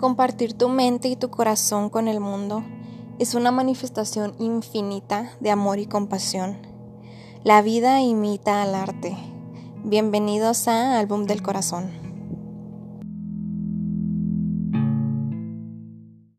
Compartir 0.00 0.54
tu 0.54 0.70
mente 0.70 1.08
y 1.08 1.16
tu 1.16 1.28
corazón 1.28 1.90
con 1.90 2.08
el 2.08 2.20
mundo 2.20 2.64
es 3.18 3.34
una 3.34 3.50
manifestación 3.50 4.32
infinita 4.38 5.32
de 5.40 5.50
amor 5.50 5.78
y 5.78 5.84
compasión. 5.84 6.56
La 7.44 7.60
vida 7.60 8.00
imita 8.00 8.62
al 8.62 8.74
arte. 8.74 9.14
Bienvenidos 9.84 10.68
a 10.68 10.98
Álbum 10.98 11.26
del 11.26 11.42
Corazón. 11.42 12.09